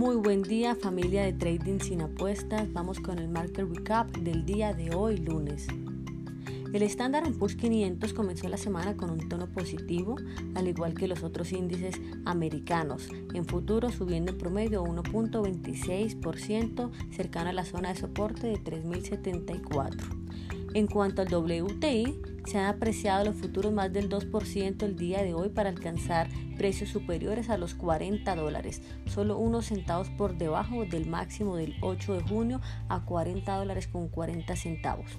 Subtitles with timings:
[0.00, 2.72] Muy buen día familia de Trading sin apuestas.
[2.72, 5.66] Vamos con el market recap del día de hoy lunes.
[6.72, 10.16] El Standard Poor's 500 comenzó la semana con un tono positivo,
[10.54, 17.52] al igual que los otros índices americanos, en futuro subiendo en promedio 1.26%, cercano a
[17.52, 19.98] la zona de soporte de 3.074.
[20.72, 25.34] En cuanto al WTI, se han apreciado los futuros más del 2% el día de
[25.34, 31.06] hoy para alcanzar precios superiores a los 40 dólares, solo unos centavos por debajo del
[31.06, 35.10] máximo del 8 de junio a 40 dólares con 40 centavos.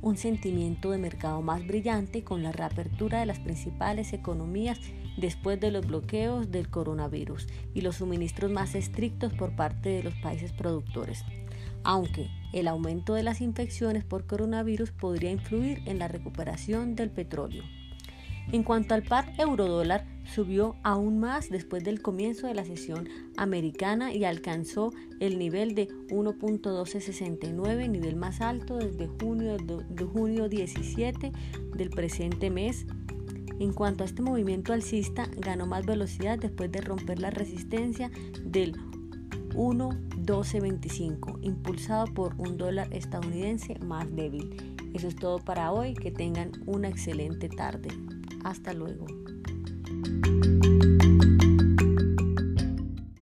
[0.00, 4.78] Un sentimiento de mercado más brillante con la reapertura de las principales economías
[5.16, 10.14] después de los bloqueos del coronavirus y los suministros más estrictos por parte de los
[10.14, 11.24] países productores
[11.84, 17.64] aunque el aumento de las infecciones por coronavirus podría influir en la recuperación del petróleo.
[18.50, 24.14] En cuanto al par euro-dólar, subió aún más después del comienzo de la sesión americana
[24.14, 31.32] y alcanzó el nivel de 1.1269, nivel más alto desde junio, de junio 17
[31.76, 32.86] del presente mes.
[33.60, 38.10] En cuanto a este movimiento alcista, ganó más velocidad después de romper la resistencia
[38.44, 38.76] del
[40.28, 44.76] 1.1225, impulsado por un dólar estadounidense más débil.
[44.94, 47.88] Eso es todo para hoy, que tengan una excelente tarde.
[48.44, 49.06] Hasta luego.